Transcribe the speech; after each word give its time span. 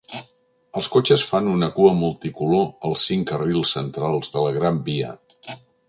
Els 0.79 0.87
cotxes 0.95 1.25
fan 1.31 1.49
una 1.51 1.69
cua 1.75 1.91
multicolor 1.99 2.65
als 2.91 3.07
cinc 3.11 3.31
carrils 3.33 3.75
centrals 3.79 4.35
de 4.37 4.49
la 4.49 4.57
Gran 4.61 4.83
Via. 4.91 5.17